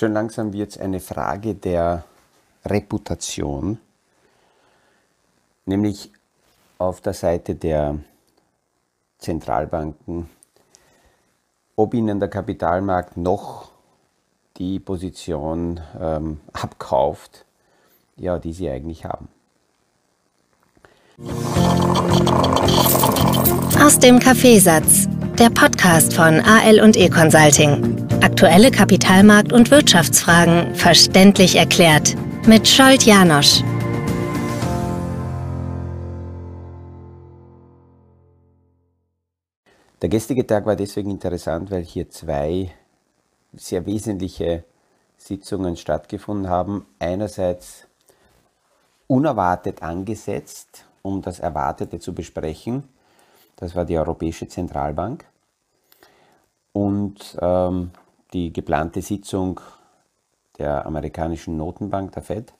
Schön 0.00 0.14
langsam 0.14 0.54
wird 0.54 0.70
es 0.70 0.78
eine 0.78 0.98
Frage 0.98 1.54
der 1.54 2.04
Reputation, 2.64 3.76
nämlich 5.66 6.10
auf 6.78 7.02
der 7.02 7.12
Seite 7.12 7.54
der 7.54 7.98
Zentralbanken, 9.18 10.30
ob 11.76 11.92
ihnen 11.92 12.18
der 12.18 12.30
Kapitalmarkt 12.30 13.18
noch 13.18 13.72
die 14.56 14.80
Position 14.80 15.80
ähm, 16.00 16.40
abkauft, 16.54 17.44
ja, 18.16 18.38
die 18.38 18.54
sie 18.54 18.70
eigentlich 18.70 19.04
haben. 19.04 19.28
Aus 23.78 23.98
dem 23.98 24.18
Kaffeesatz, 24.18 25.08
der 25.38 25.50
Podcast 25.50 26.14
von 26.14 26.40
AL 26.40 26.80
und 26.80 26.96
E 26.96 27.10
Consulting. 27.10 28.09
Aktuelle 28.22 28.70
Kapitalmarkt- 28.70 29.50
und 29.50 29.70
Wirtschaftsfragen 29.70 30.74
verständlich 30.74 31.56
erklärt 31.56 32.14
mit 32.46 32.68
Scholt 32.68 33.04
Janosch. 33.04 33.62
Der 40.02 40.10
gestrige 40.10 40.46
Tag 40.46 40.66
war 40.66 40.76
deswegen 40.76 41.10
interessant, 41.10 41.70
weil 41.70 41.82
hier 41.82 42.10
zwei 42.10 42.70
sehr 43.54 43.86
wesentliche 43.86 44.64
Sitzungen 45.16 45.78
stattgefunden 45.78 46.50
haben. 46.50 46.84
Einerseits 46.98 47.86
unerwartet 49.06 49.82
angesetzt, 49.82 50.84
um 51.00 51.22
das 51.22 51.40
Erwartete 51.40 51.98
zu 51.98 52.12
besprechen. 52.14 52.84
Das 53.56 53.74
war 53.74 53.86
die 53.86 53.96
Europäische 53.96 54.46
Zentralbank. 54.46 55.24
Und 56.72 57.36
ähm, 57.40 57.90
die 58.32 58.52
geplante 58.52 59.02
Sitzung 59.02 59.60
der 60.58 60.86
amerikanischen 60.86 61.56
Notenbank, 61.56 62.12
der 62.12 62.22
Fed, 62.22 62.54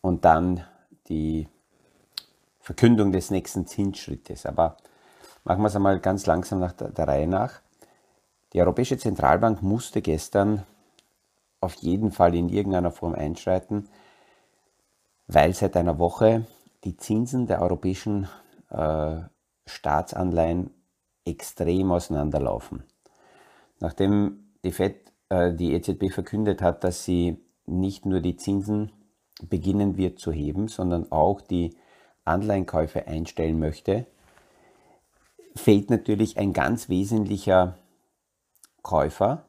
und 0.00 0.24
dann 0.24 0.64
die 1.08 1.48
Verkündung 2.60 3.12
des 3.12 3.30
nächsten 3.30 3.66
Zinsschrittes. 3.66 4.46
Aber 4.46 4.76
machen 5.44 5.62
wir 5.62 5.68
es 5.68 5.76
einmal 5.76 5.98
ganz 6.00 6.26
langsam 6.26 6.60
nach 6.60 6.72
der, 6.72 6.90
der 6.90 7.08
Reihe 7.08 7.26
nach. 7.26 7.60
Die 8.52 8.60
Europäische 8.60 8.98
Zentralbank 8.98 9.62
musste 9.62 10.02
gestern 10.02 10.64
auf 11.60 11.74
jeden 11.74 12.12
Fall 12.12 12.34
in 12.34 12.48
irgendeiner 12.48 12.90
Form 12.90 13.14
einschreiten, 13.14 13.88
weil 15.26 15.54
seit 15.54 15.76
einer 15.76 15.98
Woche 15.98 16.44
die 16.84 16.96
Zinsen 16.96 17.46
der 17.46 17.62
europäischen 17.62 18.28
äh, 18.70 19.20
Staatsanleihen 19.66 20.70
extrem 21.24 21.92
auseinanderlaufen. 21.92 22.82
Nachdem 23.78 24.41
die, 24.64 24.72
FED, 24.72 25.12
äh, 25.28 25.52
die 25.52 25.72
EZB 25.74 26.10
verkündet 26.10 26.62
hat, 26.62 26.84
dass 26.84 27.04
sie 27.04 27.38
nicht 27.66 28.06
nur 28.06 28.20
die 28.20 28.36
Zinsen 28.36 28.92
beginnen 29.48 29.96
wird 29.96 30.18
zu 30.18 30.32
heben, 30.32 30.68
sondern 30.68 31.10
auch 31.10 31.40
die 31.40 31.76
Anleihenkäufe 32.24 33.06
einstellen 33.06 33.58
möchte, 33.58 34.06
fehlt 35.56 35.90
natürlich 35.90 36.38
ein 36.38 36.52
ganz 36.52 36.88
wesentlicher 36.88 37.76
Käufer 38.82 39.44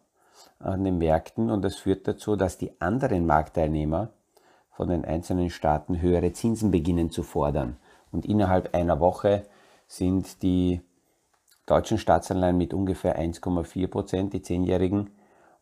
an 0.60 0.84
den 0.84 0.98
Märkten 0.98 1.50
und 1.50 1.62
das 1.62 1.76
führt 1.76 2.08
dazu, 2.08 2.36
dass 2.36 2.58
die 2.58 2.80
anderen 2.82 3.26
Marktteilnehmer 3.26 4.10
von 4.72 4.90
den 4.90 5.06
einzelnen 5.06 5.50
Staaten 5.50 6.02
höhere 6.02 6.34
Zinsen 6.34 6.72
beginnen 6.72 7.12
zu 7.12 7.24
fordern. 7.24 7.78
Und 8.12 8.26
innerhalb 8.26 8.74
einer 8.74 9.00
Woche 9.00 9.46
sind 9.88 10.42
die 10.42 10.82
deutschen 11.66 11.98
Staatsanleihen 11.98 12.58
mit 12.58 12.74
ungefähr 12.74 13.20
1,4 13.20 13.88
Prozent, 13.88 14.34
die 14.34 14.42
zehnjährigen, 14.42 15.12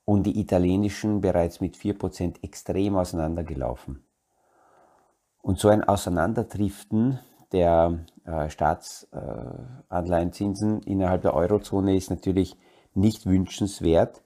und 0.06 0.24
die 0.24 0.40
italienischen 0.40 1.22
bereits 1.22 1.62
mit 1.62 1.78
4 1.78 1.96
Prozent 1.98 2.44
extrem 2.44 2.96
auseinandergelaufen. 2.96 4.04
Und 5.42 5.60
so 5.60 5.70
ein 5.70 5.84
Auseinanderdriften 5.84 7.20
der 7.52 8.00
äh, 8.26 8.50
Staatsanleihenzinsen 8.50 10.82
innerhalb 10.84 11.24
der 11.24 11.34
Eurozone 11.34 11.96
ist 11.96 12.10
natürlich 12.10 12.56
nicht 12.94 13.26
wünschenswert. 13.26 14.22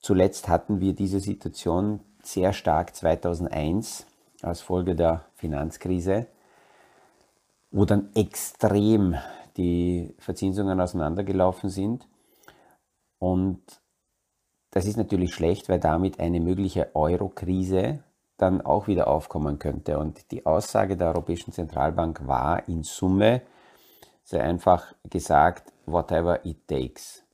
Zuletzt 0.00 0.48
hatten 0.48 0.80
wir 0.80 0.94
diese 0.94 1.20
Situation 1.20 2.00
sehr 2.22 2.52
stark 2.52 2.94
2001 2.94 4.06
als 4.42 4.60
Folge 4.60 4.94
der 4.94 5.24
Finanzkrise, 5.34 6.26
wo 7.70 7.84
dann 7.84 8.10
extrem 8.14 9.16
die 9.58 10.14
Verzinsungen 10.18 10.80
auseinandergelaufen 10.80 11.68
sind. 11.68 12.08
Und 13.18 13.60
das 14.70 14.86
ist 14.86 14.96
natürlich 14.96 15.34
schlecht, 15.34 15.68
weil 15.68 15.80
damit 15.80 16.20
eine 16.20 16.40
mögliche 16.40 16.94
Euro-Krise 16.94 18.04
dann 18.36 18.60
auch 18.60 18.86
wieder 18.86 19.08
aufkommen 19.08 19.58
könnte. 19.58 19.98
Und 19.98 20.30
die 20.30 20.46
Aussage 20.46 20.96
der 20.96 21.08
Europäischen 21.08 21.52
Zentralbank 21.52 22.26
war 22.26 22.66
in 22.68 22.84
Summe 22.84 23.42
sehr 24.22 24.44
einfach 24.44 24.94
gesagt, 25.10 25.72
whatever 25.86 26.44
it 26.46 26.68
takes. 26.68 27.24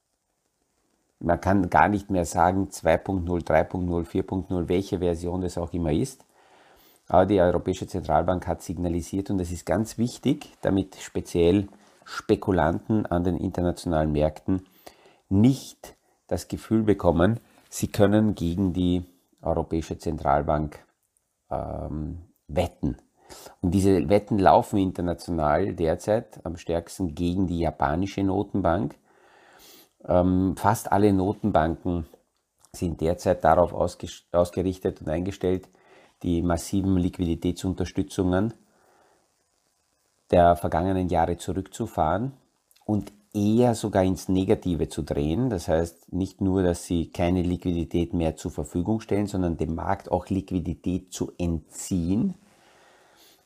Man 1.18 1.40
kann 1.40 1.68
gar 1.68 1.88
nicht 1.88 2.10
mehr 2.10 2.24
sagen 2.24 2.68
2.0, 2.68 3.26
3.0, 3.44 4.06
4.0, 4.06 4.68
welche 4.68 4.98
Version 4.98 5.42
es 5.42 5.58
auch 5.58 5.72
immer 5.72 5.92
ist. 5.92 6.24
Aber 7.08 7.26
die 7.26 7.40
Europäische 7.40 7.86
Zentralbank 7.86 8.46
hat 8.46 8.62
signalisiert 8.62 9.30
und 9.30 9.38
das 9.38 9.50
ist 9.50 9.66
ganz 9.66 9.98
wichtig, 9.98 10.52
damit 10.62 10.96
speziell 10.96 11.68
Spekulanten 12.04 13.06
an 13.06 13.24
den 13.24 13.36
internationalen 13.36 14.12
Märkten 14.12 14.66
nicht 15.28 15.96
das 16.26 16.48
Gefühl 16.48 16.82
bekommen, 16.82 17.40
sie 17.68 17.88
können 17.88 18.34
gegen 18.34 18.72
die 18.72 19.04
Europäische 19.42 19.98
Zentralbank 19.98 20.84
ähm, 21.50 22.22
wetten. 22.48 22.96
Und 23.60 23.72
diese 23.72 24.08
Wetten 24.08 24.38
laufen 24.38 24.78
international 24.78 25.74
derzeit 25.74 26.40
am 26.44 26.56
stärksten 26.56 27.14
gegen 27.14 27.46
die 27.46 27.60
japanische 27.60 28.22
Notenbank. 28.22 28.96
Ähm, 30.06 30.54
fast 30.56 30.92
alle 30.92 31.12
Notenbanken 31.12 32.06
sind 32.72 33.00
derzeit 33.00 33.44
darauf 33.44 33.72
ausgerichtet 33.72 35.00
und 35.00 35.08
eingestellt, 35.08 35.68
die 36.22 36.42
massiven 36.42 36.96
Liquiditätsunterstützungen 36.96 38.54
der 40.30 40.56
vergangenen 40.56 41.08
Jahre 41.08 41.36
zurückzufahren 41.36 42.32
und 42.84 43.12
eher 43.34 43.74
sogar 43.74 44.04
ins 44.04 44.28
Negative 44.28 44.88
zu 44.88 45.02
drehen. 45.02 45.50
Das 45.50 45.68
heißt 45.68 46.12
nicht 46.12 46.40
nur, 46.40 46.62
dass 46.62 46.84
sie 46.84 47.10
keine 47.10 47.42
Liquidität 47.42 48.14
mehr 48.14 48.36
zur 48.36 48.52
Verfügung 48.52 49.00
stellen, 49.00 49.26
sondern 49.26 49.56
dem 49.56 49.74
Markt 49.74 50.10
auch 50.10 50.28
Liquidität 50.28 51.12
zu 51.12 51.32
entziehen. 51.36 52.34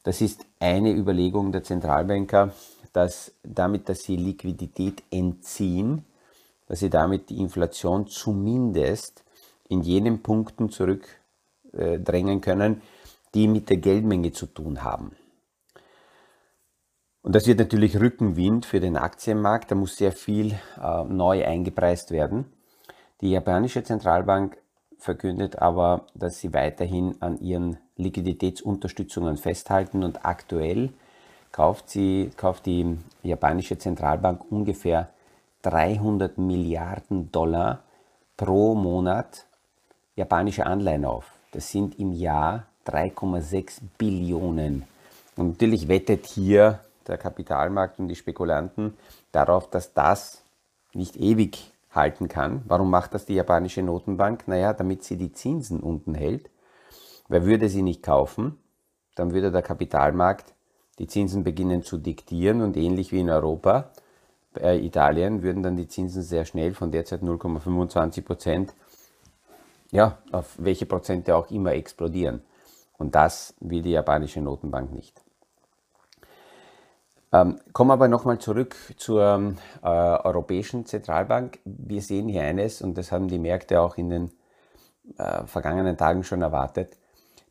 Das 0.02 0.20
ist 0.20 0.44
eine 0.60 0.92
Überlegung 0.92 1.52
der 1.52 1.64
Zentralbanker, 1.64 2.52
dass 2.92 3.32
damit, 3.42 3.88
dass 3.88 4.00
sie 4.00 4.16
Liquidität 4.16 5.02
entziehen, 5.10 6.04
dass 6.66 6.80
sie 6.80 6.90
damit 6.90 7.30
die 7.30 7.38
Inflation 7.38 8.06
zumindest 8.06 9.24
in 9.68 9.82
jenen 9.82 10.22
Punkten 10.22 10.70
zurückdrängen 10.70 12.40
können, 12.40 12.82
die 13.34 13.48
mit 13.48 13.68
der 13.70 13.78
Geldmenge 13.78 14.32
zu 14.32 14.46
tun 14.46 14.82
haben. 14.82 15.12
Und 17.22 17.34
das 17.34 17.46
wird 17.46 17.58
natürlich 17.58 18.00
Rückenwind 18.00 18.64
für 18.64 18.80
den 18.80 18.96
Aktienmarkt. 18.96 19.70
Da 19.70 19.74
muss 19.74 19.96
sehr 19.96 20.12
viel 20.12 20.52
äh, 20.82 21.04
neu 21.04 21.44
eingepreist 21.44 22.10
werden. 22.10 22.46
Die 23.20 23.30
japanische 23.30 23.82
Zentralbank 23.82 24.56
verkündet 24.98 25.58
aber, 25.58 26.06
dass 26.14 26.38
sie 26.38 26.52
weiterhin 26.54 27.16
an 27.20 27.40
ihren 27.40 27.78
Liquiditätsunterstützungen 27.96 29.36
festhalten 29.36 30.04
und 30.04 30.24
aktuell 30.24 30.90
kauft, 31.52 31.90
sie, 31.90 32.30
kauft 32.36 32.66
die 32.66 32.96
japanische 33.22 33.78
Zentralbank 33.78 34.50
ungefähr 34.50 35.08
300 35.62 36.38
Milliarden 36.38 37.32
Dollar 37.32 37.82
pro 38.36 38.74
Monat 38.74 39.46
japanische 40.14 40.66
Anleihen 40.66 41.04
auf. 41.04 41.32
Das 41.52 41.70
sind 41.70 41.98
im 41.98 42.12
Jahr 42.12 42.66
3,6 42.86 43.80
Billionen. 43.96 44.84
Und 45.36 45.48
natürlich 45.48 45.88
wettet 45.88 46.26
hier 46.26 46.80
der 47.08 47.18
Kapitalmarkt 47.18 47.98
und 47.98 48.08
die 48.08 48.16
Spekulanten 48.16 48.94
darauf, 49.32 49.68
dass 49.70 49.94
das 49.94 50.44
nicht 50.92 51.16
ewig 51.16 51.72
halten 51.90 52.28
kann. 52.28 52.62
Warum 52.66 52.90
macht 52.90 53.14
das 53.14 53.24
die 53.24 53.34
japanische 53.34 53.82
Notenbank? 53.82 54.46
Naja, 54.46 54.72
damit 54.72 55.04
sie 55.04 55.16
die 55.16 55.32
Zinsen 55.32 55.80
unten 55.80 56.14
hält. 56.14 56.50
Wer 57.28 57.44
würde 57.44 57.68
sie 57.68 57.82
nicht 57.82 58.02
kaufen? 58.02 58.58
Dann 59.14 59.32
würde 59.32 59.50
der 59.50 59.62
Kapitalmarkt 59.62 60.54
die 60.98 61.06
Zinsen 61.06 61.44
beginnen 61.44 61.82
zu 61.82 61.96
diktieren 61.96 62.62
und 62.62 62.76
ähnlich 62.76 63.12
wie 63.12 63.20
in 63.20 63.30
Europa, 63.30 63.90
bei 64.52 64.78
Italien, 64.78 65.42
würden 65.42 65.62
dann 65.62 65.76
die 65.76 65.86
Zinsen 65.86 66.22
sehr 66.22 66.44
schnell 66.44 66.74
von 66.74 66.90
derzeit 66.90 67.22
0,25 67.22 68.22
Prozent, 68.22 68.74
ja, 69.90 70.18
auf 70.32 70.56
welche 70.58 70.86
Prozente 70.86 71.36
auch 71.36 71.50
immer 71.50 71.72
explodieren. 71.72 72.42
Und 72.96 73.14
das 73.14 73.54
will 73.60 73.82
die 73.82 73.92
japanische 73.92 74.40
Notenbank 74.40 74.92
nicht. 74.92 75.22
Ähm, 77.32 77.58
kommen 77.72 77.90
aber 77.90 78.08
nochmal 78.08 78.38
zurück 78.38 78.74
zur 78.96 79.54
äh, 79.82 79.86
Europäischen 79.86 80.86
Zentralbank. 80.86 81.58
Wir 81.64 82.00
sehen 82.00 82.28
hier 82.28 82.42
eines, 82.42 82.80
und 82.80 82.96
das 82.96 83.12
haben 83.12 83.28
die 83.28 83.38
Märkte 83.38 83.80
auch 83.80 83.98
in 83.98 84.10
den 84.10 84.30
äh, 85.18 85.44
vergangenen 85.46 85.96
Tagen 85.96 86.24
schon 86.24 86.40
erwartet, 86.40 86.96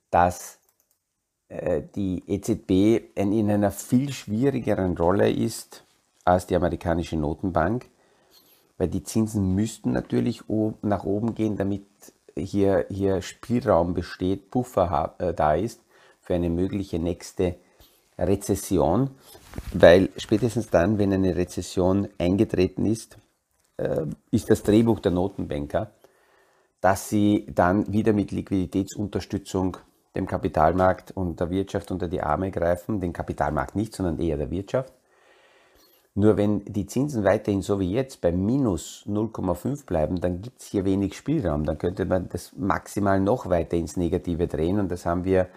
dass 0.09 0.59
äh, 1.49 1.83
die 1.95 2.23
EZB 2.27 3.11
in 3.15 3.51
einer 3.51 3.71
viel 3.71 4.11
schwierigeren 4.11 4.97
Rolle 4.97 5.31
ist 5.31 5.85
als 6.25 6.47
die 6.47 6.55
amerikanische 6.55 7.15
Notenbank, 7.15 7.89
weil 8.77 8.87
die 8.87 9.03
Zinsen 9.03 9.55
müssten 9.55 9.91
natürlich 9.91 10.43
nach 10.81 11.03
oben 11.03 11.35
gehen, 11.35 11.55
damit 11.55 11.85
hier, 12.35 12.85
hier 12.89 13.21
Spielraum 13.21 13.93
besteht, 13.93 14.51
Puffer 14.51 15.15
äh, 15.19 15.33
da 15.33 15.53
ist 15.53 15.81
für 16.19 16.33
eine 16.33 16.49
mögliche 16.49 16.99
nächste 16.99 17.55
Rezession, 18.17 19.11
weil 19.73 20.09
spätestens 20.17 20.69
dann, 20.69 20.97
wenn 20.97 21.13
eine 21.13 21.35
Rezession 21.35 22.07
eingetreten 22.17 22.85
ist, 22.85 23.17
äh, 23.77 24.05
ist 24.31 24.49
das 24.49 24.63
Drehbuch 24.63 24.99
der 24.99 25.11
Notenbanker, 25.11 25.91
dass 26.81 27.09
sie 27.09 27.45
dann 27.53 27.91
wieder 27.91 28.13
mit 28.13 28.31
Liquiditätsunterstützung 28.31 29.77
dem 30.15 30.25
Kapitalmarkt 30.25 31.11
und 31.11 31.39
der 31.39 31.49
Wirtschaft 31.49 31.91
unter 31.91 32.07
die 32.07 32.21
Arme 32.21 32.51
greifen, 32.51 32.99
den 32.99 33.13
Kapitalmarkt 33.13 33.75
nicht, 33.75 33.95
sondern 33.95 34.19
eher 34.19 34.37
der 34.37 34.49
Wirtschaft. 34.49 34.93
Nur 36.15 36.35
wenn 36.35 36.65
die 36.65 36.87
Zinsen 36.87 37.23
weiterhin 37.23 37.61
so 37.61 37.79
wie 37.79 37.91
jetzt 37.91 38.21
bei 38.21 38.31
minus 38.31 39.03
0,5 39.07 39.85
bleiben, 39.85 40.19
dann 40.19 40.41
gibt 40.41 40.59
es 40.59 40.65
hier 40.65 40.83
wenig 40.83 41.15
Spielraum. 41.15 41.63
Dann 41.63 41.77
könnte 41.77 42.05
man 42.05 42.27
das 42.29 42.53
maximal 42.57 43.19
noch 43.19 43.49
weiter 43.49 43.77
ins 43.77 43.97
Negative 43.97 44.47
drehen 44.47 44.79
und 44.79 44.89
das 44.89 45.05
haben 45.05 45.25
wir 45.25 45.47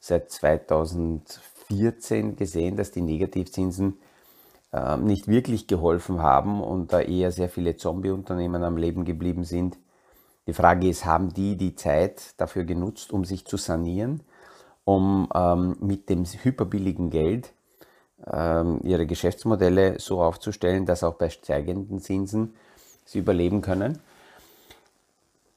seit 0.00 0.32
2014 1.70 2.36
gesehen, 2.36 2.76
dass 2.76 2.90
die 2.90 3.00
Negativzinsen 3.00 3.98
äh, 4.72 4.96
nicht 4.96 5.28
wirklich 5.28 5.66
geholfen 5.66 6.20
haben 6.20 6.62
und 6.62 6.92
da 6.92 7.00
eher 7.00 7.32
sehr 7.32 7.48
viele 7.48 7.76
Zombie-Unternehmen 7.76 8.62
am 8.62 8.76
Leben 8.76 9.04
geblieben 9.04 9.44
sind. 9.44 9.78
Die 10.46 10.52
Frage 10.52 10.88
ist, 10.88 11.04
haben 11.04 11.32
die 11.32 11.56
die 11.56 11.74
Zeit 11.76 12.34
dafür 12.38 12.64
genutzt, 12.64 13.12
um 13.12 13.24
sich 13.24 13.44
zu 13.46 13.56
sanieren, 13.56 14.22
um 14.84 15.28
ähm, 15.34 15.76
mit 15.80 16.08
dem 16.08 16.24
hyperbilligen 16.24 17.10
Geld 17.10 17.52
ähm, 18.26 18.80
ihre 18.82 19.06
Geschäftsmodelle 19.06 19.98
so 19.98 20.22
aufzustellen, 20.22 20.86
dass 20.86 21.04
auch 21.04 21.14
bei 21.14 21.30
steigenden 21.30 22.00
Zinsen 22.00 22.54
sie 23.04 23.18
überleben 23.18 23.60
können? 23.60 24.00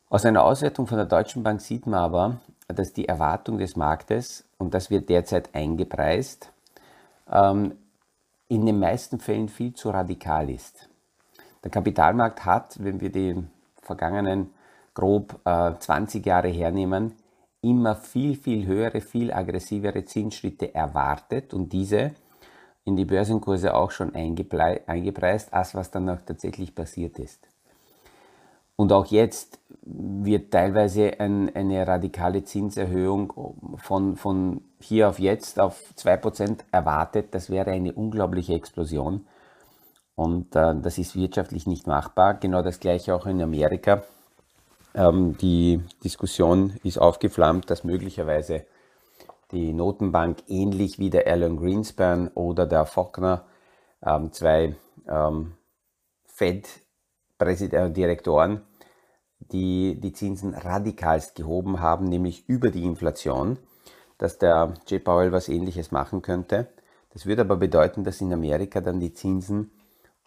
Aus 0.09 0.25
einer 0.25 0.43
Auswertung 0.43 0.85
von 0.85 0.97
der 0.97 1.07
Deutschen 1.07 1.41
Bank 1.41 1.59
sieht 1.59 1.87
man 1.87 1.99
aber, 1.99 2.41
dass 2.67 2.93
die 2.93 3.07
Erwartung 3.07 3.57
des 3.57 3.75
Marktes, 3.75 4.45
und 4.63 4.73
das 4.73 4.89
wird 4.89 5.09
derzeit 5.09 5.53
eingepreist, 5.53 6.51
ähm, 7.31 7.73
in 8.47 8.65
den 8.65 8.79
meisten 8.79 9.19
Fällen 9.19 9.49
viel 9.49 9.73
zu 9.73 9.89
radikal 9.89 10.49
ist. 10.49 10.89
Der 11.63 11.71
Kapitalmarkt 11.71 12.45
hat, 12.45 12.81
wenn 12.83 13.01
wir 13.01 13.11
die 13.11 13.43
vergangenen 13.81 14.51
grob 14.93 15.39
20 15.43 16.25
äh, 16.25 16.29
Jahre 16.29 16.47
hernehmen, 16.47 17.13
immer 17.61 17.95
viel, 17.95 18.35
viel 18.35 18.65
höhere, 18.65 19.01
viel 19.01 19.33
aggressivere 19.33 20.05
Zinsschritte 20.05 20.73
erwartet 20.73 21.53
und 21.53 21.71
diese 21.71 22.11
in 22.85 22.95
die 22.95 23.05
Börsenkurse 23.05 23.73
auch 23.73 23.91
schon 23.91 24.13
eingepreist, 24.13 25.53
als 25.53 25.73
was 25.73 25.89
dann 25.89 26.09
auch 26.09 26.21
tatsächlich 26.21 26.75
passiert 26.75 27.19
ist. 27.19 27.47
Und 28.75 28.91
auch 28.91 29.05
jetzt 29.05 29.59
wird 29.85 30.51
teilweise 30.51 31.19
ein, 31.19 31.53
eine 31.55 31.85
radikale 31.85 32.43
Zinserhöhung 32.43 33.33
von, 33.77 34.15
von 34.15 34.61
hier 34.79 35.09
auf 35.09 35.19
jetzt 35.19 35.59
auf 35.59 35.81
2% 35.97 36.59
erwartet. 36.71 37.27
Das 37.31 37.49
wäre 37.49 37.71
eine 37.71 37.93
unglaubliche 37.93 38.53
Explosion. 38.53 39.27
Und 40.15 40.55
äh, 40.55 40.75
das 40.81 40.97
ist 40.97 41.15
wirtschaftlich 41.15 41.67
nicht 41.67 41.87
machbar. 41.87 42.35
Genau 42.35 42.61
das 42.61 42.79
gleiche 42.79 43.15
auch 43.15 43.25
in 43.25 43.41
Amerika. 43.41 44.03
Ähm, 44.95 45.37
die 45.37 45.81
Diskussion 46.03 46.73
ist 46.83 46.99
aufgeflammt, 46.99 47.69
dass 47.69 47.83
möglicherweise 47.83 48.65
die 49.51 49.73
Notenbank 49.73 50.43
ähnlich 50.47 50.99
wie 50.99 51.09
der 51.09 51.27
Alan 51.27 51.57
Greenspan 51.57 52.29
oder 52.29 52.65
der 52.65 52.85
Faulkner, 52.85 53.45
ähm, 54.05 54.31
zwei 54.31 54.75
ähm, 55.07 55.53
Fed-Direktoren, 57.45 58.61
die 59.39 59.99
die 59.99 60.13
Zinsen 60.13 60.53
radikalst 60.53 61.35
gehoben 61.35 61.79
haben, 61.79 62.05
nämlich 62.05 62.47
über 62.47 62.71
die 62.71 62.83
Inflation, 62.83 63.57
dass 64.17 64.37
der 64.37 64.73
J. 64.87 65.03
Powell 65.03 65.31
was 65.31 65.49
ähnliches 65.49 65.91
machen 65.91 66.21
könnte. 66.21 66.67
Das 67.11 67.25
würde 67.25 67.41
aber 67.41 67.57
bedeuten, 67.57 68.03
dass 68.03 68.21
in 68.21 68.33
Amerika 68.33 68.81
dann 68.81 68.99
die 68.99 69.13
Zinsen 69.13 69.71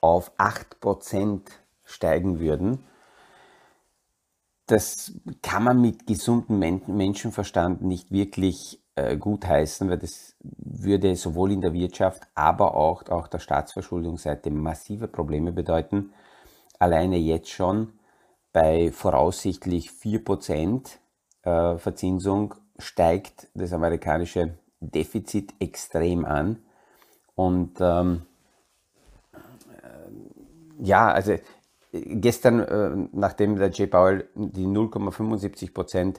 auf 0.01 0.33
8% 0.39 1.41
steigen 1.85 2.39
würden. 2.39 2.85
Das 4.67 5.13
kann 5.43 5.65
man 5.65 5.81
mit 5.81 6.07
gesundem 6.07 6.59
Menschenverstand 6.87 7.83
nicht 7.83 8.11
wirklich 8.11 8.81
äh, 8.97 9.17
gutheißen, 9.17 9.89
weil 9.89 9.99
das 9.99 10.35
würde 10.41 11.15
sowohl 11.17 11.53
in 11.53 11.61
der 11.61 11.73
Wirtschaft, 11.73 12.23
aber 12.35 12.75
auch, 12.75 13.07
auch 13.09 13.29
der 13.29 13.39
Staatsverschuldungsseite 13.39 14.51
massive 14.51 15.07
Probleme 15.07 15.53
bedeuten. 15.53 16.13
Alleine 16.79 17.17
jetzt 17.17 17.51
schon 17.51 17.93
bei 18.53 18.91
voraussichtlich 18.93 19.91
4% 19.91 20.99
äh, 21.43 21.79
Verzinsung 21.79 22.55
steigt 22.79 23.49
das 23.55 23.73
amerikanische 23.73 24.59
Defizit 24.81 25.55
extrem 25.59 26.25
an. 26.25 26.59
Und 27.35 27.79
ähm, 27.81 28.23
äh, 29.35 30.85
ja, 30.85 31.09
also 31.11 31.37
gestern, 31.93 32.61
äh, 32.61 33.09
nachdem 33.13 33.57
der 33.57 33.71
J. 33.71 33.91
Powell 33.91 34.29
die 34.35 34.67
0,75% 34.67 36.17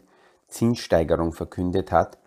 Zinssteigerung 0.48 1.34
verkündet 1.34 1.92
hat, 1.92 2.18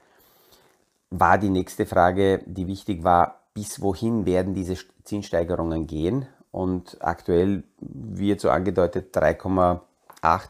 war 1.10 1.38
die 1.38 1.50
nächste 1.50 1.86
Frage, 1.86 2.42
die 2.46 2.66
wichtig 2.66 3.02
war, 3.02 3.40
bis 3.54 3.80
wohin 3.82 4.26
werden 4.26 4.54
diese 4.54 4.76
Zinssteigerungen 5.04 5.86
gehen? 5.86 6.26
Und 6.50 6.96
aktuell 7.00 7.62
wird 7.78 8.40
so 8.40 8.50
angedeutet 8.50 9.14
3,8 9.16 9.80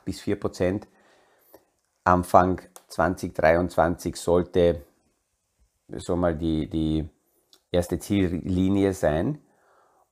bis 0.05 0.20
4 0.20 0.41
Prozent. 0.41 0.88
Anfang 2.05 2.61
2023 2.88 4.17
sollte 4.17 4.82
so 5.97 6.17
mal 6.17 6.36
die, 6.36 6.69
die 6.69 7.08
erste 7.70 7.98
Ziellinie 7.98 8.94
sein, 8.94 9.39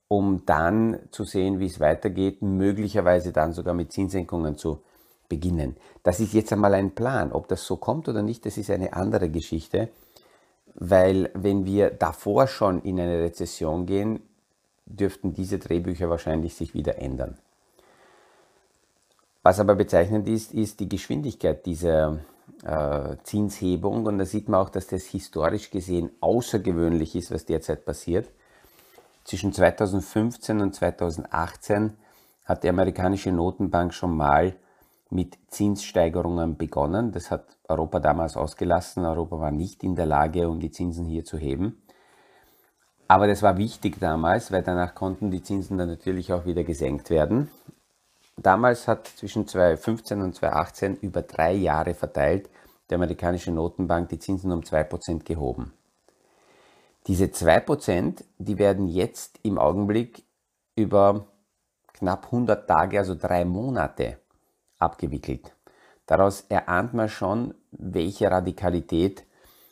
um 0.07 0.45
dann 0.45 0.99
zu 1.11 1.23
sehen, 1.23 1.59
wie 1.59 1.65
es 1.65 1.79
weitergeht, 1.79 2.41
möglicherweise 2.41 3.31
dann 3.31 3.53
sogar 3.53 3.73
mit 3.73 3.91
Zinssenkungen 3.91 4.57
zu 4.57 4.83
beginnen. 5.27 5.77
Das 6.03 6.19
ist 6.19 6.33
jetzt 6.33 6.53
einmal 6.53 6.73
ein 6.73 6.95
Plan. 6.95 7.31
Ob 7.31 7.47
das 7.47 7.65
so 7.65 7.77
kommt 7.77 8.07
oder 8.07 8.21
nicht, 8.21 8.45
das 8.45 8.57
ist 8.57 8.69
eine 8.69 8.93
andere 8.93 9.29
Geschichte 9.29 9.89
weil 10.75 11.29
wenn 11.33 11.65
wir 11.65 11.89
davor 11.89 12.47
schon 12.47 12.81
in 12.81 12.99
eine 12.99 13.21
Rezession 13.21 13.85
gehen, 13.85 14.21
dürften 14.89 15.33
diese 15.33 15.59
Drehbücher 15.59 16.09
wahrscheinlich 16.09 16.55
sich 16.55 16.73
wieder 16.73 16.97
ändern. 16.97 17.37
Was 19.41 19.59
aber 19.59 19.75
bezeichnend 19.75 20.27
ist, 20.27 20.53
ist 20.53 20.79
die 20.79 20.89
Geschwindigkeit 20.89 21.65
dieser 21.65 22.19
äh, 22.63 23.15
Zinshebung 23.23 24.05
und 24.05 24.17
da 24.17 24.25
sieht 24.25 24.49
man 24.49 24.59
auch, 24.59 24.69
dass 24.69 24.87
das 24.87 25.05
historisch 25.05 25.71
gesehen 25.71 26.11
außergewöhnlich 26.19 27.15
ist, 27.15 27.31
was 27.31 27.45
derzeit 27.45 27.85
passiert. 27.85 28.29
Zwischen 29.23 29.53
2015 29.53 30.59
und 30.59 30.75
2018 30.75 31.93
hat 32.45 32.63
die 32.63 32.69
amerikanische 32.69 33.31
Notenbank 33.31 33.93
schon 33.93 34.15
mal 34.15 34.55
mit 35.09 35.37
Zinssteigerungen 35.47 36.57
begonnen. 36.57 37.11
Das 37.11 37.31
hat 37.31 37.45
Europa 37.67 37.99
damals 37.99 38.35
ausgelassen. 38.35 39.05
Europa 39.05 39.39
war 39.39 39.51
nicht 39.51 39.83
in 39.83 39.95
der 39.95 40.05
Lage, 40.05 40.49
um 40.49 40.59
die 40.59 40.71
Zinsen 40.71 41.05
hier 41.05 41.25
zu 41.25 41.37
heben. 41.37 41.81
Aber 43.09 43.25
das 43.27 43.41
war 43.41 43.57
wichtig 43.57 43.99
damals, 43.99 44.51
weil 44.51 44.61
danach 44.61 44.93
konnten 44.93 45.31
die 45.31 45.41
Zinsen 45.41 45.79
dann 45.79 45.89
natürlich 45.89 46.31
auch 46.31 46.45
wieder 46.45 46.63
gesenkt 46.63 47.09
werden. 47.09 47.49
Damals 48.37 48.87
hat 48.87 49.07
zwischen 49.07 49.47
2015 49.47 50.21
und 50.21 50.35
2018 50.35 50.97
über 50.97 51.23
drei 51.23 51.53
Jahre 51.53 51.95
verteilt 51.95 52.49
die 52.89 52.93
amerikanische 52.93 53.51
Notenbank 53.51 54.09
die 54.09 54.19
Zinsen 54.19 54.51
um 54.51 54.61
2% 54.61 55.23
gehoben. 55.23 55.73
Diese 57.07 57.25
2%, 57.25 58.23
die 58.37 58.59
werden 58.59 58.87
jetzt 58.87 59.39
im 59.41 59.57
Augenblick 59.57 60.23
über 60.75 61.25
knapp 61.93 62.25
100 62.25 62.67
Tage, 62.67 62.99
also 62.99 63.15
drei 63.15 63.43
Monate, 63.43 64.19
abgewickelt. 64.77 65.51
Daraus 66.05 66.41
erahnt 66.41 66.93
man 66.93 67.09
schon, 67.09 67.55
welche 67.71 68.29
Radikalität 68.29 69.23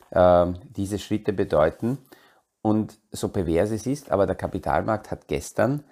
äh, 0.09 0.47
diese 0.75 0.97
Schritte 0.97 1.33
bedeuten. 1.33 1.99
Und 2.67 2.99
so 3.11 3.29
pervers 3.29 3.71
es 3.71 3.87
ist, 3.87 4.11
aber 4.11 4.25
der 4.25 4.35
Kapitalmarkt 4.35 5.09
hat 5.09 5.29
gestern 5.29 5.85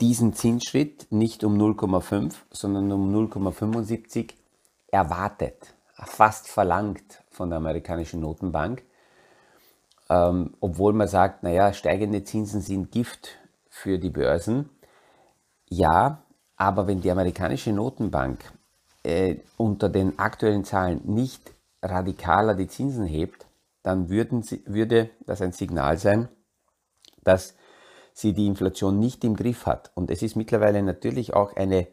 diesen 0.00 0.32
Zinsschritt 0.32 1.08
nicht 1.10 1.42
um 1.42 1.58
0,5, 1.58 2.32
sondern 2.52 2.92
um 2.92 3.12
0,75 3.12 4.34
erwartet, 4.86 5.74
fast 5.96 6.46
verlangt 6.46 7.24
von 7.28 7.50
der 7.50 7.56
amerikanischen 7.56 8.20
Notenbank. 8.20 8.84
Ähm, 10.08 10.54
obwohl 10.60 10.92
man 10.92 11.08
sagt, 11.08 11.42
naja, 11.42 11.72
steigende 11.72 12.22
Zinsen 12.22 12.60
sind 12.60 12.92
Gift 12.92 13.30
für 13.68 13.98
die 13.98 14.10
Börsen. 14.10 14.70
Ja, 15.68 16.22
aber 16.54 16.86
wenn 16.86 17.00
die 17.00 17.10
amerikanische 17.10 17.72
Notenbank 17.72 18.44
äh, 19.02 19.38
unter 19.56 19.88
den 19.88 20.20
aktuellen 20.20 20.62
Zahlen 20.62 21.00
nicht 21.04 21.52
radikaler 21.82 22.54
die 22.54 22.68
Zinsen 22.68 23.06
hebt, 23.06 23.47
dann 23.82 24.08
würden 24.10 24.42
sie, 24.42 24.62
würde 24.66 25.10
das 25.26 25.40
ein 25.40 25.52
Signal 25.52 25.98
sein, 25.98 26.28
dass 27.22 27.54
sie 28.12 28.32
die 28.32 28.46
Inflation 28.46 28.98
nicht 28.98 29.24
im 29.24 29.36
Griff 29.36 29.66
hat. 29.66 29.92
Und 29.94 30.10
es 30.10 30.22
ist 30.22 30.36
mittlerweile 30.36 30.82
natürlich 30.82 31.34
auch 31.34 31.54
eine 31.56 31.86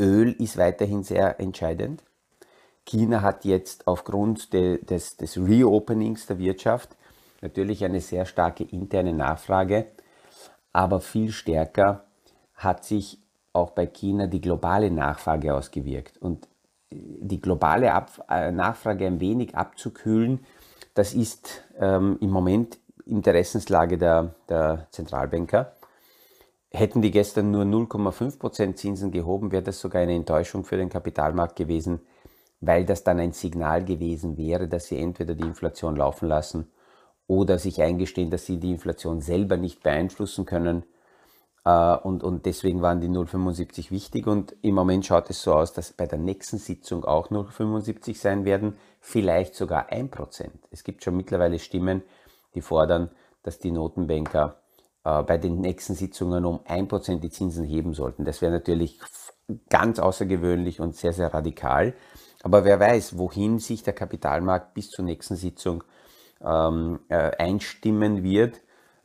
Öl 0.00 0.32
ist 0.32 0.56
weiterhin 0.56 1.02
sehr 1.02 1.40
entscheidend. 1.40 2.04
China 2.84 3.20
hat 3.20 3.44
jetzt 3.44 3.86
aufgrund 3.86 4.52
de, 4.52 4.82
des, 4.84 5.16
des 5.16 5.36
Reopenings 5.36 6.26
der 6.26 6.38
Wirtschaft 6.38 6.96
natürlich 7.40 7.84
eine 7.84 8.00
sehr 8.00 8.24
starke 8.26 8.64
interne 8.64 9.12
Nachfrage, 9.12 9.86
aber 10.72 11.00
viel 11.00 11.32
stärker 11.32 12.04
hat 12.54 12.84
sich 12.84 13.20
auch 13.52 13.70
bei 13.70 13.86
China 13.86 14.26
die 14.26 14.40
globale 14.40 14.90
Nachfrage 14.90 15.54
ausgewirkt. 15.54 16.18
Und 16.18 16.48
die 16.90 17.40
globale 17.40 17.92
Ab 17.92 18.24
äh, 18.30 18.50
Nachfrage 18.50 19.06
ein 19.06 19.20
wenig 19.20 19.54
abzukühlen, 19.54 20.40
das 20.94 21.14
ist 21.14 21.64
ähm, 21.78 22.18
im 22.20 22.30
Moment 22.30 22.78
Interessenslage 23.06 23.98
der, 23.98 24.34
der 24.48 24.86
Zentralbanker. 24.90 25.72
Hätten 26.70 27.00
die 27.00 27.10
gestern 27.10 27.50
nur 27.50 27.64
0,5% 27.64 28.74
Zinsen 28.74 29.10
gehoben, 29.10 29.52
wäre 29.52 29.62
das 29.62 29.80
sogar 29.80 30.02
eine 30.02 30.14
Enttäuschung 30.14 30.64
für 30.64 30.76
den 30.76 30.90
Kapitalmarkt 30.90 31.56
gewesen, 31.56 32.00
weil 32.60 32.84
das 32.84 33.04
dann 33.04 33.20
ein 33.20 33.32
Signal 33.32 33.84
gewesen 33.84 34.36
wäre, 34.36 34.68
dass 34.68 34.86
sie 34.86 34.98
entweder 34.98 35.34
die 35.34 35.44
Inflation 35.44 35.96
laufen 35.96 36.28
lassen 36.28 36.70
oder 37.28 37.58
sich 37.58 37.80
eingestehen, 37.80 38.30
dass 38.30 38.46
sie 38.46 38.58
die 38.58 38.72
Inflation 38.72 39.20
selber 39.20 39.56
nicht 39.56 39.82
beeinflussen 39.84 40.46
können. 40.46 40.84
Äh, 41.64 41.96
und, 41.98 42.24
und 42.24 42.46
deswegen 42.46 42.82
waren 42.82 43.00
die 43.00 43.08
0,75 43.08 43.92
wichtig. 43.92 44.26
Und 44.26 44.56
im 44.62 44.74
Moment 44.74 45.06
schaut 45.06 45.30
es 45.30 45.42
so 45.42 45.54
aus, 45.54 45.72
dass 45.72 45.92
bei 45.92 46.06
der 46.06 46.18
nächsten 46.18 46.58
Sitzung 46.58 47.04
auch 47.04 47.30
0,75 47.30 48.16
sein 48.16 48.44
werden, 48.44 48.76
vielleicht 49.00 49.54
sogar 49.54 49.92
1%. 49.92 50.48
Es 50.70 50.82
gibt 50.82 51.04
schon 51.04 51.16
mittlerweile 51.16 51.58
Stimmen, 51.58 52.02
die 52.54 52.62
fordern, 52.62 53.10
dass 53.42 53.58
die 53.58 53.70
Notenbanker 53.70 54.62
äh, 55.04 55.22
bei 55.22 55.36
den 55.36 55.60
nächsten 55.60 55.94
Sitzungen 55.94 56.46
um 56.46 56.60
1% 56.60 57.20
die 57.20 57.30
Zinsen 57.30 57.64
heben 57.64 57.92
sollten. 57.92 58.24
Das 58.24 58.40
wäre 58.40 58.52
natürlich 58.52 58.98
ganz 59.68 59.98
außergewöhnlich 59.98 60.80
und 60.80 60.96
sehr, 60.96 61.12
sehr 61.12 61.32
radikal. 61.32 61.94
Aber 62.42 62.64
wer 62.64 62.80
weiß, 62.80 63.18
wohin 63.18 63.58
sich 63.58 63.82
der 63.82 63.92
Kapitalmarkt 63.92 64.72
bis 64.72 64.90
zur 64.90 65.04
nächsten 65.04 65.36
Sitzung 65.36 65.84
ähm, 66.44 67.00
äh, 67.08 67.36
einstimmen 67.38 68.22
wird. 68.22 68.60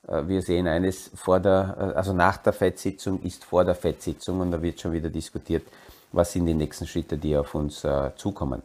Äh, 0.08 0.28
wir 0.28 0.42
sehen 0.42 0.68
eines 0.68 1.12
vor 1.16 1.40
der, 1.40 1.76
äh, 1.78 1.98
also 1.98 2.14
nach 2.14 2.38
der 2.38 2.54
FED-Sitzung 2.54 3.22
ist 3.22 3.44
vor 3.44 3.66
der 3.66 3.76
FED-Sitzung 3.76 4.40
und 4.40 4.52
da 4.52 4.62
wird 4.62 4.80
schon 4.80 4.92
wieder 4.92 5.10
diskutiert, 5.10 5.64
was 6.12 6.34
sind 6.34 6.46
die 6.46 6.54
nächsten 6.54 6.86
Schritte, 6.86 7.18
die 7.18 7.36
auf 7.36 7.56
uns 7.56 7.86
zukommen. 8.18 8.62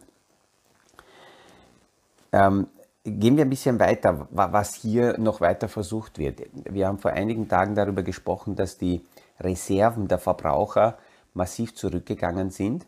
Ähm, 2.31 2.67
Gehen 3.05 3.37
wir 3.37 3.45
ein 3.45 3.49
bisschen 3.49 3.79
weiter, 3.79 4.27
was 4.29 4.75
hier 4.75 5.17
noch 5.17 5.39
weiter 5.39 5.69
versucht 5.69 6.17
wird. 6.17 6.41
Wir 6.53 6.87
haben 6.87 6.99
vor 6.99 7.11
einigen 7.11 7.47
Tagen 7.47 7.73
darüber 7.73 8.03
gesprochen, 8.03 8.55
dass 8.57 8.77
die 8.77 9.01
Reserven 9.39 10.09
der 10.09 10.19
Verbraucher 10.19 10.97
massiv 11.33 11.73
zurückgegangen 11.75 12.51
sind. 12.51 12.85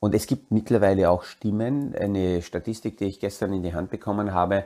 Und 0.00 0.14
es 0.14 0.26
gibt 0.26 0.50
mittlerweile 0.50 1.10
auch 1.10 1.24
Stimmen. 1.24 1.94
Eine 1.94 2.40
Statistik, 2.40 2.96
die 2.96 3.04
ich 3.04 3.20
gestern 3.20 3.52
in 3.52 3.62
die 3.62 3.74
Hand 3.74 3.90
bekommen 3.90 4.32
habe, 4.32 4.64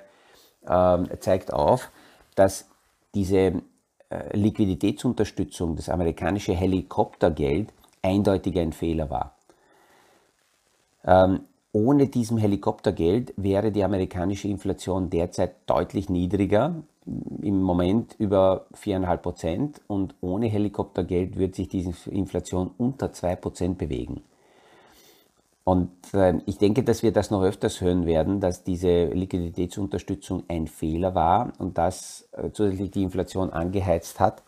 zeigt 1.21 1.53
auf, 1.53 1.91
dass 2.35 2.69
diese 3.15 3.63
äh, 4.11 4.37
Liquiditätsunterstützung, 4.37 5.77
das 5.77 5.89
amerikanische 5.89 6.55
Helikoptergeld, 6.55 7.73
eindeutig 8.03 8.59
ein 8.59 8.73
Fehler 8.73 9.11
war. 9.11 9.35
Ähm, 11.05 11.41
ohne 11.73 12.09
diesem 12.09 12.39
Helikoptergeld 12.39 13.35
wäre 13.37 13.71
die 13.71 13.85
amerikanische 13.85 14.49
Inflation 14.49 15.11
derzeit 15.11 15.57
deutlich 15.67 16.09
niedriger, 16.09 16.75
im 17.43 17.63
Moment 17.63 18.15
über 18.19 18.67
4,5 18.75 19.17
Prozent 19.19 19.81
und 19.87 20.15
ohne 20.21 20.47
Helikoptergeld 20.49 21.39
wird 21.39 21.55
sich 21.55 21.69
diese 21.69 21.93
Inflation 22.11 22.71
unter 22.77 23.13
2 23.13 23.37
Prozent 23.37 23.79
bewegen. 23.79 24.23
Und 25.69 25.91
äh, 26.15 26.39
ich 26.47 26.57
denke, 26.57 26.83
dass 26.83 27.03
wir 27.03 27.13
das 27.13 27.31
noch 27.31 27.43
öfters 27.43 27.83
hören 27.83 28.07
werden, 28.07 28.41
dass 28.41 28.65
diese 28.65 29.05
Liquiditätsunterstützung 29.05 30.45
ein 30.49 30.67
Fehler 30.67 31.15
war 31.15 31.53
und 31.59 31.77
dass 31.77 32.27
äh, 32.33 32.51
zusätzlich 32.53 32.91
die 32.91 33.03
Inflation 33.03 33.51
angeheizt 33.51 34.19
hat 34.19 34.43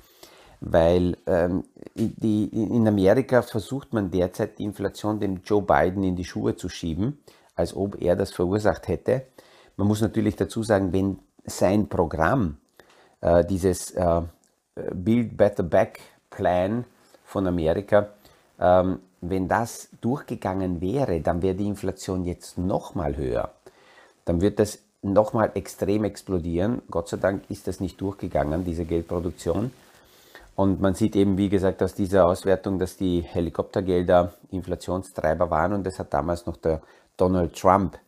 weil 0.60 1.16
ähm, 1.26 1.64
die, 1.94 2.44
in 2.44 2.86
Amerika 2.86 3.40
versucht 3.40 3.94
man 3.94 4.10
derzeit 4.10 4.58
die 4.58 4.64
Inflation 4.64 5.18
dem 5.18 5.40
Joe 5.42 5.62
Biden 5.62 6.04
in 6.04 6.16
die 6.16 6.24
Schuhe 6.24 6.54
zu 6.54 6.68
schieben, 6.68 7.18
als 7.54 7.74
ob 7.74 8.00
er 8.00 8.14
das 8.14 8.32
verursacht 8.32 8.86
hätte. 8.88 9.26
Man 9.76 9.88
muss 9.88 10.02
natürlich 10.02 10.36
dazu 10.36 10.62
sagen, 10.62 10.92
wenn 10.92 11.18
sein 11.46 11.88
Programm, 11.88 12.58
äh, 13.22 13.42
dieses 13.44 13.92
äh, 13.92 14.22
Build 14.92 15.36
Better 15.36 15.62
Back 15.62 16.00
Plan 16.28 16.84
von 17.24 17.46
Amerika, 17.46 18.10
ähm, 18.60 18.98
wenn 19.20 19.48
das 19.48 19.88
durchgegangen 20.00 20.80
wäre, 20.80 21.20
dann 21.20 21.42
wäre 21.42 21.54
die 21.54 21.66
Inflation 21.66 22.24
jetzt 22.24 22.58
nochmal 22.58 23.16
höher. 23.16 23.50
Dann 24.24 24.40
wird 24.40 24.58
das 24.58 24.78
nochmal 25.02 25.52
extrem 25.54 26.04
explodieren. 26.04 26.82
Gott 26.90 27.08
sei 27.08 27.16
Dank 27.16 27.44
ist 27.48 27.66
das 27.66 27.80
nicht 27.80 28.00
durchgegangen, 28.00 28.64
diese 28.64 28.84
Geldproduktion. 28.84 29.72
Und 30.56 30.80
man 30.80 30.94
sieht 30.94 31.16
eben, 31.16 31.38
wie 31.38 31.48
gesagt, 31.48 31.82
aus 31.82 31.94
dieser 31.94 32.26
Auswertung, 32.26 32.78
dass 32.78 32.96
die 32.96 33.22
Helikoptergelder 33.22 34.34
Inflationstreiber 34.50 35.50
waren 35.50 35.72
und 35.72 35.84
das 35.84 35.98
hat 35.98 36.12
damals 36.12 36.44
noch 36.44 36.56
der 36.56 36.82
Donald 37.16 37.54
Trump 37.54 37.98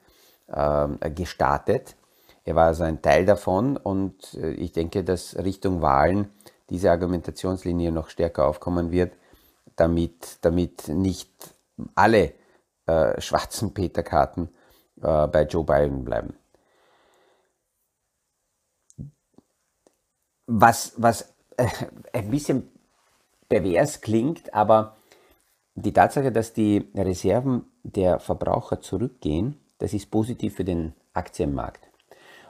äh, 0.48 1.10
gestartet. 1.10 1.96
Er 2.44 2.54
war 2.54 2.66
also 2.66 2.82
ein 2.82 3.00
Teil 3.00 3.24
davon 3.24 3.76
und 3.76 4.34
äh, 4.34 4.50
ich 4.52 4.72
denke, 4.72 5.04
dass 5.04 5.36
Richtung 5.36 5.80
Wahlen 5.80 6.30
diese 6.68 6.90
Argumentationslinie 6.90 7.92
noch 7.92 8.08
stärker 8.08 8.46
aufkommen 8.46 8.90
wird, 8.90 9.12
damit, 9.76 10.38
damit 10.42 10.88
nicht 10.88 11.54
alle 11.94 12.34
äh, 12.86 13.20
schwarzen 13.20 13.74
Peterkarten 13.74 14.48
äh, 15.00 15.26
bei 15.28 15.44
Joe 15.44 15.64
Biden 15.64 16.04
bleiben. 16.04 16.34
Was, 20.46 20.92
was 20.96 21.34
äh, 21.56 21.68
ein 22.12 22.30
bisschen 22.30 22.68
pervers 23.48 24.00
klingt, 24.00 24.52
aber 24.52 24.96
die 25.74 25.92
Tatsache, 25.92 26.32
dass 26.32 26.52
die 26.52 26.90
Reserven 26.94 27.66
der 27.82 28.18
Verbraucher 28.18 28.80
zurückgehen, 28.80 29.58
das 29.78 29.94
ist 29.94 30.10
positiv 30.10 30.56
für 30.56 30.64
den 30.64 30.94
Aktienmarkt. 31.12 31.88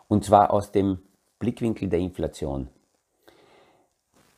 Und 0.09 0.25
zwar 0.25 0.53
aus 0.53 0.73
dem 0.73 0.99
Blickwinkel 1.39 1.89
der 1.89 2.01
Inflation. 2.01 2.69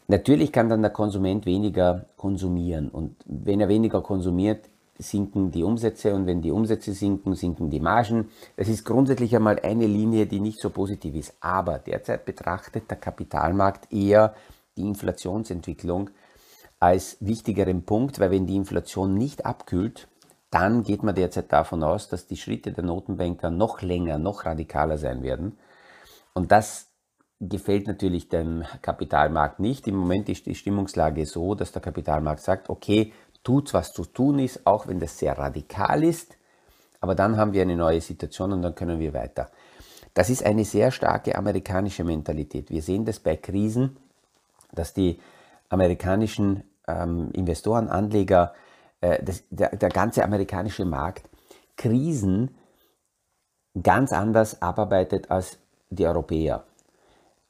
Natürlich 0.06 0.52
kann 0.52 0.68
dann 0.68 0.82
der 0.82 0.90
Konsument 0.90 1.46
weniger 1.46 2.06
konsumieren 2.16 2.90
und 2.90 3.16
wenn 3.24 3.60
er 3.60 3.68
weniger 3.68 4.02
konsumiert, 4.02 4.68
sinken 4.98 5.50
die 5.50 5.64
Umsätze 5.64 6.14
und 6.14 6.26
wenn 6.26 6.42
die 6.42 6.50
Umsätze 6.50 6.92
sinken, 6.92 7.34
sinken 7.34 7.70
die 7.70 7.80
Margen. 7.80 8.28
Das 8.56 8.68
ist 8.68 8.84
grundsätzlich 8.84 9.34
einmal 9.34 9.58
eine 9.60 9.86
Linie, 9.86 10.26
die 10.26 10.40
nicht 10.40 10.60
so 10.60 10.70
positiv 10.70 11.14
ist. 11.14 11.34
Aber 11.40 11.78
derzeit 11.78 12.24
betrachtet 12.24 12.90
der 12.90 12.98
Kapitalmarkt 12.98 13.92
eher 13.92 14.34
die 14.76 14.82
Inflationsentwicklung 14.82 16.10
als 16.78 17.16
wichtigeren 17.20 17.84
Punkt, 17.84 18.20
weil 18.20 18.30
wenn 18.30 18.46
die 18.46 18.56
Inflation 18.56 19.14
nicht 19.14 19.46
abkühlt, 19.46 20.08
dann 20.50 20.84
geht 20.84 21.02
man 21.02 21.14
derzeit 21.14 21.52
davon 21.52 21.82
aus, 21.82 22.08
dass 22.08 22.26
die 22.26 22.36
Schritte 22.36 22.72
der 22.72 22.84
Notenbanker 22.84 23.50
noch 23.50 23.82
länger, 23.82 24.18
noch 24.18 24.44
radikaler 24.44 24.98
sein 24.98 25.22
werden. 25.22 25.58
Und 26.32 26.52
das 26.52 26.93
gefällt 27.40 27.86
natürlich 27.86 28.28
dem 28.28 28.64
Kapitalmarkt 28.82 29.60
nicht. 29.60 29.86
Im 29.86 29.96
Moment 29.96 30.28
ist 30.28 30.46
die 30.46 30.54
Stimmungslage 30.54 31.26
so, 31.26 31.54
dass 31.54 31.72
der 31.72 31.82
Kapitalmarkt 31.82 32.40
sagt, 32.40 32.70
okay, 32.70 33.12
tut, 33.42 33.74
was 33.74 33.92
zu 33.92 34.04
tun 34.04 34.38
ist, 34.38 34.66
auch 34.66 34.86
wenn 34.86 35.00
das 35.00 35.18
sehr 35.18 35.36
radikal 35.36 36.02
ist. 36.02 36.36
Aber 37.00 37.14
dann 37.14 37.36
haben 37.36 37.52
wir 37.52 37.62
eine 37.62 37.76
neue 37.76 38.00
Situation 38.00 38.52
und 38.52 38.62
dann 38.62 38.74
können 38.74 38.98
wir 38.98 39.12
weiter. 39.12 39.50
Das 40.14 40.30
ist 40.30 40.44
eine 40.44 40.64
sehr 40.64 40.90
starke 40.90 41.36
amerikanische 41.36 42.04
Mentalität. 42.04 42.70
Wir 42.70 42.82
sehen 42.82 43.04
das 43.04 43.20
bei 43.20 43.36
Krisen, 43.36 43.96
dass 44.72 44.94
die 44.94 45.20
amerikanischen 45.68 46.62
ähm, 46.86 47.30
Investoren, 47.32 47.88
Anleger, 47.88 48.54
äh, 49.00 49.22
das, 49.22 49.44
der, 49.50 49.76
der 49.76 49.88
ganze 49.88 50.24
amerikanische 50.24 50.84
Markt 50.84 51.28
Krisen 51.76 52.54
ganz 53.82 54.12
anders 54.12 54.62
abarbeitet 54.62 55.30
als 55.30 55.58
die 55.90 56.06
Europäer. 56.06 56.64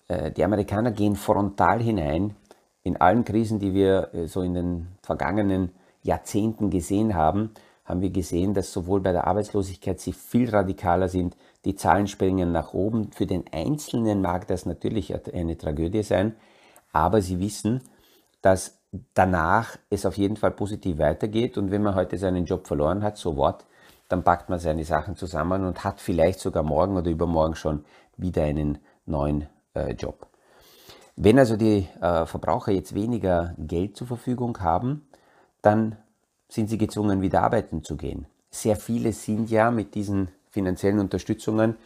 Äh, 0.08 0.30
die 0.30 0.44
Amerikaner 0.44 0.90
gehen 0.92 1.16
frontal 1.16 1.80
hinein 1.80 2.34
in 2.82 2.96
allen 2.98 3.24
Krisen, 3.24 3.58
die 3.58 3.74
wir 3.74 4.14
äh, 4.14 4.26
so 4.26 4.42
in 4.42 4.54
den 4.54 4.88
vergangenen 5.02 5.70
Jahrzehnten 6.02 6.70
gesehen 6.70 7.14
haben, 7.14 7.50
haben 7.84 8.00
wir 8.00 8.10
gesehen, 8.10 8.54
dass 8.54 8.72
sowohl 8.72 9.00
bei 9.00 9.12
der 9.12 9.26
Arbeitslosigkeit 9.26 10.00
sie 10.00 10.12
viel 10.12 10.50
radikaler 10.50 11.08
sind, 11.08 11.36
die 11.64 11.74
Zahlen 11.74 12.06
springen 12.06 12.52
nach 12.52 12.72
oben. 12.72 13.10
Für 13.12 13.26
den 13.26 13.44
Einzelnen 13.52 14.22
mag 14.22 14.46
das 14.46 14.64
natürlich 14.64 15.14
eine 15.34 15.58
Tragödie 15.58 16.02
sein, 16.02 16.34
aber 16.92 17.20
sie 17.20 17.40
wissen, 17.40 17.82
dass 18.40 18.78
danach 19.14 19.76
es 19.90 20.06
auf 20.06 20.16
jeden 20.16 20.36
Fall 20.36 20.52
positiv 20.52 20.98
weitergeht 20.98 21.58
und 21.58 21.70
wenn 21.70 21.82
man 21.82 21.94
heute 21.94 22.16
seinen 22.16 22.46
Job 22.46 22.66
verloren 22.66 23.02
hat, 23.02 23.18
so 23.18 23.36
what, 23.36 23.64
dann 24.08 24.22
packt 24.22 24.48
man 24.48 24.58
seine 24.58 24.84
Sachen 24.84 25.16
zusammen 25.16 25.64
und 25.64 25.84
hat 25.84 26.00
vielleicht 26.00 26.40
sogar 26.40 26.62
morgen 26.62 26.96
oder 26.96 27.10
übermorgen 27.10 27.56
schon 27.56 27.84
wieder 28.16 28.44
einen 28.44 28.78
neuen 29.06 29.46
Job. 29.74 30.26
Wenn 31.16 31.38
also 31.38 31.56
die 31.56 31.88
äh, 32.00 32.26
Verbraucher 32.26 32.72
jetzt 32.72 32.94
weniger 32.94 33.54
Geld 33.58 33.96
zur 33.96 34.06
Verfügung 34.06 34.58
haben, 34.60 35.06
dann 35.62 35.96
sind 36.48 36.68
sie 36.68 36.78
gezwungen, 36.78 37.22
wieder 37.22 37.42
arbeiten 37.42 37.84
zu 37.84 37.96
gehen. 37.96 38.26
Sehr 38.50 38.76
viele 38.76 39.12
sind 39.12 39.50
ja 39.50 39.70
mit 39.70 39.94
diesen 39.94 40.28
finanziellen 40.50 41.00
Unterstützungen 41.00 41.76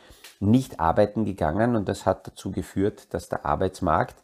nicht 0.40 0.81
arbeiten 0.81 1.24
gegangen 1.24 1.77
und 1.77 1.88
das 1.88 2.07
hat 2.07 2.27
dazu 2.27 2.51
geführt, 2.51 3.12
dass 3.12 3.29
der 3.29 3.44
Arbeitsmarkt 3.44 4.16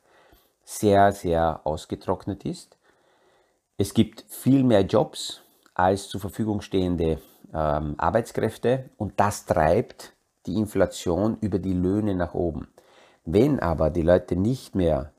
sehr, 0.64 1.12
sehr 1.12 1.60
ausgetrocknet 1.64 2.44
ist. 2.44 2.76
Es 3.76 3.94
gibt 3.94 4.24
viel 4.28 4.62
mehr 4.62 4.82
Jobs 4.82 5.42
als 5.74 6.08
zur 6.08 6.20
Verfügung 6.20 6.60
stehende 6.60 7.20
ähm, 7.52 7.94
Arbeitskräfte 7.98 8.90
und 8.96 9.14
das 9.18 9.46
treibt 9.46 10.12
die 10.46 10.56
Inflation 10.56 11.38
über 11.40 11.58
die 11.58 11.72
Löhne 11.72 12.14
nach 12.14 12.34
oben. 12.34 12.68
Wenn 13.24 13.58
aber 13.60 13.90
die 13.90 14.02
Leute 14.02 14.36
nicht 14.36 14.74
mehr 14.74 15.12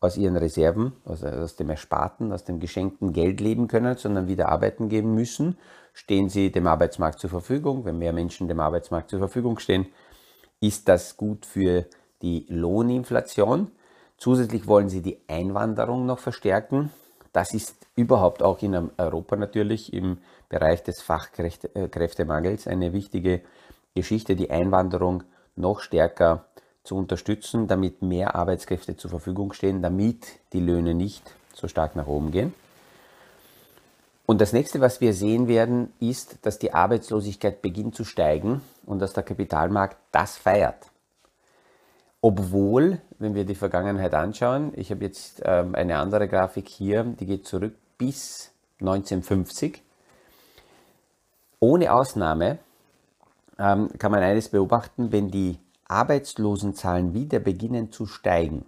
aus 0.00 0.16
ihren 0.16 0.36
Reserven, 0.36 0.92
also 1.04 1.26
aus 1.26 1.56
dem 1.56 1.70
Ersparten, 1.70 2.32
aus 2.32 2.44
dem 2.44 2.60
geschenkten 2.60 3.12
Geld 3.12 3.40
leben 3.40 3.66
können, 3.66 3.96
sondern 3.96 4.28
wieder 4.28 4.48
arbeiten 4.48 4.88
gehen 4.88 5.14
müssen, 5.14 5.58
stehen 5.92 6.28
sie 6.28 6.52
dem 6.52 6.66
Arbeitsmarkt 6.66 7.18
zur 7.18 7.30
Verfügung. 7.30 7.84
Wenn 7.84 7.98
mehr 7.98 8.12
Menschen 8.12 8.46
dem 8.46 8.60
Arbeitsmarkt 8.60 9.10
zur 9.10 9.18
Verfügung 9.18 9.58
stehen, 9.58 9.86
ist 10.60 10.88
das 10.88 11.16
gut 11.16 11.46
für 11.46 11.86
die 12.22 12.46
Lohninflation. 12.48 13.72
Zusätzlich 14.18 14.66
wollen 14.66 14.88
sie 14.88 15.02
die 15.02 15.18
Einwanderung 15.26 16.06
noch 16.06 16.18
verstärken. 16.20 16.90
Das 17.32 17.52
ist 17.52 17.86
überhaupt 17.96 18.42
auch 18.42 18.62
in 18.62 18.90
Europa 18.96 19.36
natürlich 19.36 19.92
im 19.92 20.18
Bereich 20.48 20.82
des 20.84 21.02
Fachkräftemangels 21.02 22.66
eine 22.66 22.92
wichtige 22.92 23.42
Geschichte, 23.94 24.36
die 24.36 24.50
Einwanderung 24.50 25.24
noch 25.56 25.80
stärker 25.80 26.46
zu 26.86 26.96
unterstützen, 26.96 27.66
damit 27.66 28.02
mehr 28.02 28.34
Arbeitskräfte 28.34 28.96
zur 28.96 29.10
Verfügung 29.10 29.52
stehen, 29.52 29.82
damit 29.82 30.40
die 30.52 30.60
Löhne 30.60 30.94
nicht 30.94 31.34
so 31.52 31.68
stark 31.68 31.96
nach 31.96 32.06
oben 32.06 32.30
gehen. 32.30 32.54
Und 34.26 34.40
das 34.40 34.52
nächste, 34.52 34.80
was 34.80 35.00
wir 35.00 35.14
sehen 35.14 35.46
werden, 35.46 35.92
ist, 36.00 36.38
dass 36.42 36.58
die 36.58 36.74
Arbeitslosigkeit 36.74 37.62
beginnt 37.62 37.94
zu 37.94 38.04
steigen 38.04 38.60
und 38.84 38.98
dass 38.98 39.12
der 39.12 39.22
Kapitalmarkt 39.22 39.96
das 40.10 40.36
feiert. 40.36 40.90
Obwohl, 42.20 43.00
wenn 43.18 43.36
wir 43.36 43.44
die 43.44 43.54
Vergangenheit 43.54 44.14
anschauen, 44.14 44.72
ich 44.74 44.90
habe 44.90 45.04
jetzt 45.04 45.42
ähm, 45.44 45.76
eine 45.76 45.98
andere 45.98 46.26
Grafik 46.26 46.68
hier, 46.68 47.04
die 47.04 47.26
geht 47.26 47.46
zurück 47.46 47.74
bis 47.98 48.50
1950. 48.80 49.80
Ohne 51.60 51.92
Ausnahme 51.92 52.58
ähm, 53.60 53.90
kann 53.98 54.10
man 54.10 54.24
eines 54.24 54.48
beobachten, 54.48 55.12
wenn 55.12 55.30
die 55.30 55.58
Arbeitslosenzahlen 55.88 57.14
wieder 57.14 57.38
beginnen 57.38 57.92
zu 57.92 58.06
steigen. 58.06 58.64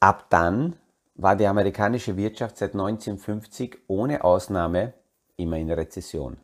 Ab 0.00 0.26
dann 0.30 0.76
war 1.14 1.36
die 1.36 1.46
amerikanische 1.46 2.16
Wirtschaft 2.16 2.58
seit 2.58 2.72
1950 2.72 3.78
ohne 3.86 4.24
Ausnahme 4.24 4.94
immer 5.36 5.56
in 5.56 5.70
Rezession. 5.70 6.36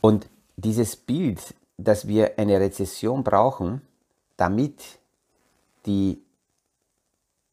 Und 0.00 0.28
dieses 0.56 0.96
Bild, 0.96 1.54
dass 1.76 2.08
wir 2.08 2.38
eine 2.38 2.58
Rezession 2.60 3.22
brauchen, 3.22 3.82
damit 4.36 4.98
die 5.86 6.22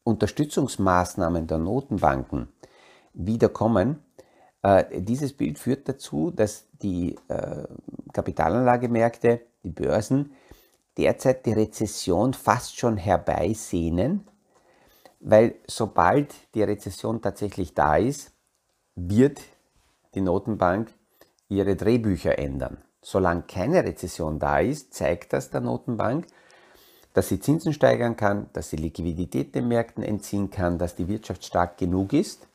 Unterstützungsmaßnahmen 0.04 1.46
der 1.46 1.58
Notenbanken 1.58 2.48
wiederkommen, 3.14 4.02
äh, 4.62 5.00
dieses 5.00 5.32
Bild 5.32 5.58
führt 5.58 5.88
dazu, 5.88 6.30
dass 6.30 6.66
die 6.82 7.16
äh, 7.28 7.64
Kapitalanlagemärkte, 8.16 9.42
die 9.62 9.70
Börsen, 9.70 10.32
derzeit 10.96 11.44
die 11.44 11.52
Rezession 11.52 12.32
fast 12.32 12.78
schon 12.78 12.96
herbeisehnen, 12.96 14.26
weil 15.20 15.56
sobald 15.66 16.32
die 16.54 16.62
Rezession 16.62 17.20
tatsächlich 17.20 17.74
da 17.74 17.96
ist, 17.96 18.32
wird 18.94 19.42
die 20.14 20.22
Notenbank 20.22 20.88
ihre 21.50 21.76
Drehbücher 21.76 22.38
ändern. 22.38 22.78
Solange 23.02 23.42
keine 23.42 23.84
Rezession 23.84 24.38
da 24.38 24.60
ist, 24.60 24.94
zeigt 24.94 25.34
das 25.34 25.50
der 25.50 25.60
Notenbank, 25.60 26.26
dass 27.12 27.28
sie 27.28 27.38
Zinsen 27.38 27.74
steigern 27.74 28.16
kann, 28.16 28.48
dass 28.54 28.70
sie 28.70 28.76
Liquidität 28.76 29.54
den 29.54 29.68
Märkten 29.68 30.02
entziehen 30.02 30.50
kann, 30.50 30.78
dass 30.78 30.96
die 30.96 31.08
Wirtschaft 31.08 31.44
stark 31.44 31.76
genug 31.76 32.14
ist 32.14 32.48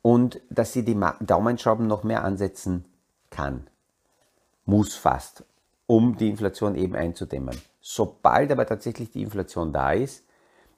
und 0.00 0.40
dass 0.48 0.72
sie 0.72 0.84
die 0.84 0.98
Daumenschrauben 1.20 1.86
noch 1.86 2.04
mehr 2.04 2.24
ansetzen 2.24 2.86
kann, 3.28 3.66
muss 4.64 4.94
fast, 4.94 5.44
um 5.86 6.16
die 6.16 6.28
Inflation 6.28 6.74
eben 6.76 6.94
einzudämmen. 6.94 7.56
Sobald 7.80 8.50
aber 8.52 8.66
tatsächlich 8.66 9.10
die 9.10 9.22
Inflation 9.22 9.72
da 9.72 9.92
ist, 9.92 10.24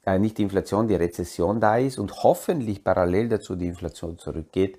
äh, 0.06 0.18
nicht 0.18 0.38
die 0.38 0.42
Inflation, 0.42 0.88
die 0.88 0.94
Rezession 0.94 1.60
da 1.60 1.78
ist 1.78 1.98
und 1.98 2.22
hoffentlich 2.22 2.84
parallel 2.84 3.28
dazu 3.28 3.56
die 3.56 3.68
Inflation 3.68 4.18
zurückgeht, 4.18 4.78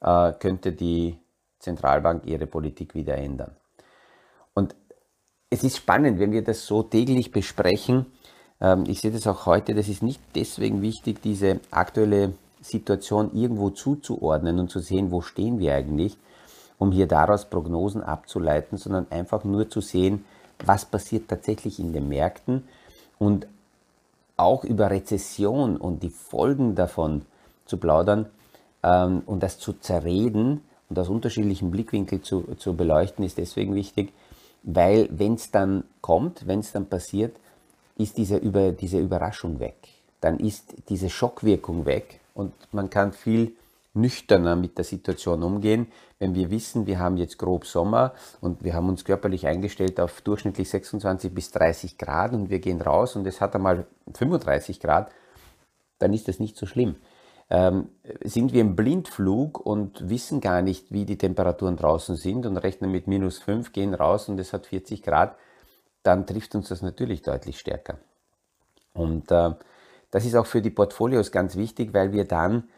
äh, 0.00 0.32
könnte 0.32 0.72
die 0.72 1.18
Zentralbank 1.58 2.26
ihre 2.26 2.46
Politik 2.46 2.94
wieder 2.94 3.16
ändern. 3.16 3.56
Und 4.54 4.74
es 5.50 5.62
ist 5.62 5.76
spannend, 5.76 6.18
wenn 6.18 6.32
wir 6.32 6.42
das 6.42 6.66
so 6.66 6.82
täglich 6.82 7.30
besprechen. 7.30 8.06
Ähm, 8.60 8.84
ich 8.86 9.00
sehe 9.00 9.10
das 9.10 9.26
auch 9.26 9.46
heute, 9.46 9.74
das 9.74 9.88
ist 9.88 10.02
nicht 10.02 10.20
deswegen 10.34 10.82
wichtig, 10.82 11.22
diese 11.22 11.60
aktuelle 11.70 12.34
Situation 12.60 13.34
irgendwo 13.34 13.70
zuzuordnen 13.70 14.58
und 14.58 14.70
zu 14.70 14.80
sehen, 14.80 15.10
wo 15.10 15.20
stehen 15.20 15.58
wir 15.58 15.74
eigentlich, 15.74 16.16
um 16.78 16.92
hier 16.92 17.06
daraus 17.06 17.46
Prognosen 17.46 18.02
abzuleiten, 18.02 18.78
sondern 18.78 19.06
einfach 19.10 19.44
nur 19.44 19.70
zu 19.70 19.80
sehen, 19.80 20.24
was 20.64 20.84
passiert 20.84 21.28
tatsächlich 21.28 21.78
in 21.78 21.92
den 21.92 22.08
Märkten 22.08 22.64
und 23.18 23.46
auch 24.36 24.64
über 24.64 24.90
Rezession 24.90 25.76
und 25.76 26.02
die 26.02 26.10
Folgen 26.10 26.74
davon 26.74 27.22
zu 27.64 27.78
plaudern 27.78 28.26
ähm, 28.82 29.22
und 29.26 29.42
das 29.42 29.58
zu 29.58 29.74
zerreden 29.74 30.62
und 30.88 30.98
aus 30.98 31.08
unterschiedlichen 31.08 31.70
Blickwinkeln 31.70 32.22
zu, 32.22 32.42
zu 32.58 32.74
beleuchten, 32.74 33.24
ist 33.24 33.38
deswegen 33.38 33.74
wichtig, 33.74 34.12
weil 34.62 35.08
wenn 35.10 35.34
es 35.34 35.50
dann 35.50 35.84
kommt, 36.00 36.46
wenn 36.46 36.60
es 36.60 36.72
dann 36.72 36.86
passiert, 36.86 37.36
ist 37.96 38.18
diese, 38.18 38.36
über, 38.36 38.72
diese 38.72 38.98
Überraschung 38.98 39.58
weg. 39.58 39.76
Dann 40.20 40.38
ist 40.38 40.74
diese 40.88 41.08
Schockwirkung 41.08 41.86
weg 41.86 42.20
und 42.34 42.52
man 42.72 42.90
kann 42.90 43.12
viel 43.12 43.52
nüchterner 43.96 44.56
mit 44.56 44.78
der 44.78 44.84
Situation 44.84 45.42
umgehen, 45.42 45.88
wenn 46.18 46.34
wir 46.34 46.50
wissen, 46.50 46.86
wir 46.86 46.98
haben 46.98 47.16
jetzt 47.16 47.38
grob 47.38 47.66
Sommer 47.66 48.14
und 48.40 48.62
wir 48.62 48.74
haben 48.74 48.88
uns 48.88 49.04
körperlich 49.04 49.46
eingestellt 49.46 49.98
auf 49.98 50.20
durchschnittlich 50.20 50.68
26 50.68 51.34
bis 51.34 51.50
30 51.50 51.98
Grad 51.98 52.32
und 52.32 52.50
wir 52.50 52.58
gehen 52.58 52.80
raus 52.80 53.16
und 53.16 53.26
es 53.26 53.40
hat 53.40 53.54
einmal 53.54 53.86
35 54.14 54.80
Grad, 54.80 55.10
dann 55.98 56.12
ist 56.12 56.28
das 56.28 56.38
nicht 56.38 56.56
so 56.56 56.66
schlimm. 56.66 56.96
Ähm, 57.48 57.90
sind 58.24 58.52
wir 58.52 58.60
im 58.60 58.74
Blindflug 58.74 59.64
und 59.64 60.08
wissen 60.08 60.40
gar 60.40 60.62
nicht, 60.62 60.90
wie 60.90 61.04
die 61.04 61.18
Temperaturen 61.18 61.76
draußen 61.76 62.16
sind 62.16 62.44
und 62.44 62.56
rechnen 62.56 62.90
mit 62.90 63.06
minus 63.06 63.38
5, 63.38 63.72
gehen 63.72 63.94
raus 63.94 64.28
und 64.28 64.40
es 64.40 64.52
hat 64.52 64.66
40 64.66 65.02
Grad, 65.02 65.36
dann 66.02 66.26
trifft 66.26 66.54
uns 66.54 66.68
das 66.68 66.82
natürlich 66.82 67.22
deutlich 67.22 67.58
stärker. 67.58 67.98
Und 68.94 69.30
äh, 69.30 69.50
das 70.10 70.24
ist 70.24 70.34
auch 70.34 70.46
für 70.46 70.62
die 70.62 70.70
Portfolios 70.70 71.30
ganz 71.30 71.56
wichtig, 71.56 71.92
weil 71.94 72.12
wir 72.12 72.24
dann 72.24 72.68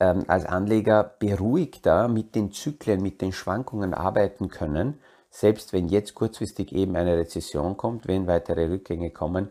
ähm, 0.00 0.24
als 0.26 0.46
Anleger 0.46 1.14
beruhigter 1.18 2.08
mit 2.08 2.34
den 2.34 2.52
Zyklen, 2.52 3.02
mit 3.02 3.20
den 3.20 3.32
Schwankungen 3.32 3.94
arbeiten 3.94 4.48
können, 4.48 4.98
selbst 5.30 5.72
wenn 5.72 5.88
jetzt 5.88 6.14
kurzfristig 6.14 6.72
eben 6.72 6.96
eine 6.96 7.16
Rezession 7.16 7.76
kommt, 7.76 8.08
wenn 8.08 8.26
weitere 8.26 8.68
Rückgänge 8.68 9.10
kommen, 9.10 9.50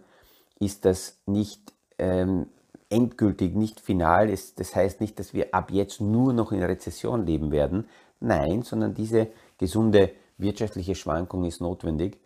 ist 0.59 0.83
das 0.83 1.17
nicht 1.25 1.71
ähm, 1.97 2.47
endgültig, 2.89 3.55
nicht 3.55 3.79
final. 3.79 4.27
Das 4.57 4.75
heißt 4.75 4.99
nicht, 4.99 5.19
dass 5.19 5.33
wir 5.33 5.53
ab 5.53 5.71
jetzt 5.71 6.01
nur 6.01 6.33
noch 6.33 6.51
in 6.51 6.63
Rezession 6.63 7.25
leben 7.25 7.51
werden. 7.51 7.87
Nein, 8.19 8.63
sondern 8.63 8.93
diese 8.93 9.27
gesunde 9.57 10.11
wirtschaftliche 10.37 10.95
Schwankung 10.95 11.45
ist 11.45 11.61
notwendig 11.61 12.17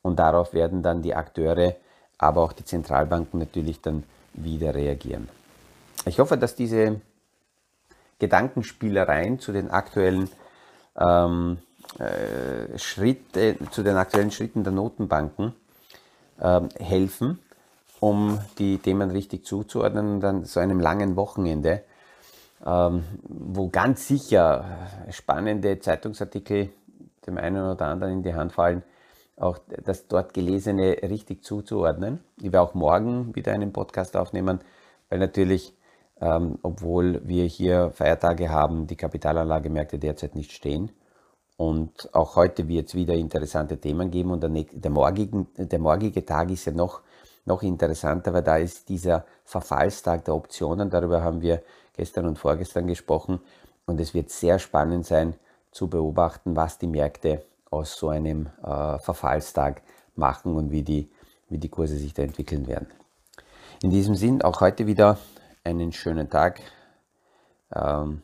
und 0.00 0.18
darauf 0.18 0.54
werden 0.54 0.82
dann 0.82 1.02
die 1.02 1.14
Akteure, 1.14 1.74
aber 2.16 2.42
auch 2.42 2.52
die 2.52 2.64
Zentralbanken 2.64 3.40
natürlich 3.40 3.80
dann 3.80 4.04
wieder 4.32 4.74
reagieren. 4.74 5.28
Ich 6.06 6.18
hoffe, 6.18 6.38
dass 6.38 6.54
diese 6.54 7.00
Gedankenspielereien 8.22 9.40
zu 9.40 9.50
den 9.50 9.68
aktuellen 9.72 10.30
ähm, 10.96 11.58
äh, 11.98 12.78
Schritte, 12.78 13.56
zu 13.72 13.82
den 13.82 13.96
aktuellen 13.96 14.30
Schritten 14.30 14.62
der 14.62 14.72
Notenbanken 14.72 15.54
ähm, 16.40 16.68
helfen, 16.78 17.40
um 17.98 18.38
die 18.58 18.78
Themen 18.78 19.10
richtig 19.10 19.44
zuzuordnen 19.44 20.14
und 20.14 20.24
an 20.24 20.44
so 20.44 20.60
einem 20.60 20.78
langen 20.78 21.16
Wochenende, 21.16 21.82
ähm, 22.64 23.02
wo 23.24 23.68
ganz 23.70 24.06
sicher 24.06 24.66
spannende 25.10 25.80
Zeitungsartikel 25.80 26.70
dem 27.26 27.38
einen 27.38 27.72
oder 27.72 27.86
anderen 27.86 28.12
in 28.12 28.22
die 28.22 28.34
Hand 28.34 28.52
fallen, 28.52 28.84
auch 29.36 29.58
das 29.84 30.06
dort 30.06 30.32
Gelesene 30.32 30.98
richtig 31.02 31.42
zuzuordnen. 31.42 32.20
Ich 32.36 32.52
werde 32.52 32.60
auch 32.60 32.74
morgen 32.74 33.34
wieder 33.34 33.50
einen 33.50 33.72
Podcast 33.72 34.16
aufnehmen, 34.16 34.60
weil 35.08 35.18
natürlich 35.18 35.74
ähm, 36.22 36.58
obwohl 36.62 37.20
wir 37.26 37.44
hier 37.46 37.90
Feiertage 37.90 38.48
haben, 38.48 38.86
die 38.86 38.94
Kapitalanlagemärkte 38.94 39.98
derzeit 39.98 40.36
nicht 40.36 40.52
stehen. 40.52 40.92
Und 41.56 42.08
auch 42.14 42.36
heute 42.36 42.68
wird 42.68 42.88
es 42.88 42.94
wieder 42.94 43.14
interessante 43.14 43.76
Themen 43.76 44.10
geben 44.10 44.30
und 44.30 44.42
der, 44.42 44.50
der, 44.50 44.90
morgigen, 44.90 45.48
der 45.56 45.78
morgige 45.80 46.24
Tag 46.24 46.50
ist 46.50 46.64
ja 46.64 46.72
noch, 46.72 47.00
noch 47.44 47.62
interessanter, 47.62 48.32
weil 48.32 48.42
da 48.42 48.56
ist 48.56 48.88
dieser 48.88 49.24
Verfallstag 49.44 50.24
der 50.24 50.34
Optionen, 50.34 50.90
darüber 50.90 51.22
haben 51.22 51.42
wir 51.42 51.62
gestern 51.96 52.26
und 52.26 52.38
vorgestern 52.38 52.86
gesprochen 52.86 53.40
und 53.84 54.00
es 54.00 54.14
wird 54.14 54.30
sehr 54.30 54.58
spannend 54.60 55.04
sein 55.04 55.34
zu 55.72 55.88
beobachten, 55.88 56.54
was 56.54 56.78
die 56.78 56.86
Märkte 56.86 57.42
aus 57.70 57.96
so 57.96 58.10
einem 58.10 58.46
äh, 58.62 58.98
Verfallstag 58.98 59.82
machen 60.14 60.54
und 60.54 60.70
wie 60.70 60.82
die, 60.82 61.10
wie 61.48 61.58
die 61.58 61.68
Kurse 61.68 61.96
sich 61.96 62.14
da 62.14 62.22
entwickeln 62.22 62.66
werden. 62.68 62.86
In 63.82 63.90
diesem 63.90 64.14
Sinn 64.14 64.42
auch 64.42 64.60
heute 64.60 64.86
wieder 64.86 65.18
einen 65.64 65.92
schönen 65.92 66.28
Tag 66.28 66.60
ähm, 67.74 68.22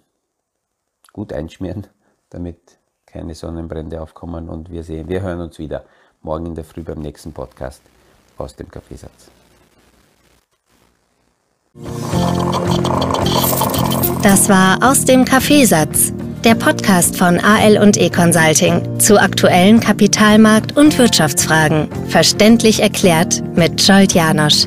gut 1.13 1.33
einschmieren, 1.33 1.87
damit 2.31 2.79
keine 3.07 3.35
Sonnenbrände 3.35 4.01
aufkommen 4.01 4.49
und 4.49 4.71
wir 4.71 4.83
sehen, 4.83 5.09
wir 5.09 5.23
hören 5.23 5.41
uns 5.41 5.59
wieder 5.59 5.85
morgen 6.23 6.47
in 6.47 6.55
der 6.55 6.65
Früh 6.65 6.83
beim 6.83 7.01
nächsten 7.01 7.33
Podcast 7.33 7.83
aus 8.37 8.55
dem 8.55 8.71
Kaffeesatz. 8.71 9.31
Das 14.23 14.49
war 14.49 14.79
aus 14.83 15.05
dem 15.05 15.25
Kaffeesatz, 15.25 16.13
der 16.45 16.55
Podcast 16.55 17.17
von 17.17 17.39
AL 17.39 17.79
und 17.79 17.97
E 17.97 18.11
Consulting 18.11 19.01
zu 19.01 19.21
aktuellen 19.21 19.81
Kapitalmarkt- 19.81 20.77
und 20.77 20.99
Wirtschaftsfragen, 20.99 21.89
verständlich 22.09 22.83
erklärt 22.83 23.43
mit 23.57 23.81
Scholt 23.81 24.13
Janosch. 24.15 24.67